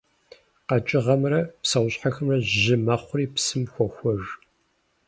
[0.67, 4.23] КъэкӀыгъэхэмрэ псэущхьэхэмрэ жьы мэхъури псым хохуэж.